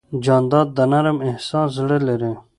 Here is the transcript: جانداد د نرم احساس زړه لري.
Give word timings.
جانداد 0.25 0.67
د 0.77 0.79
نرم 0.91 1.17
احساس 1.29 1.67
زړه 1.77 1.97
لري. 2.07 2.33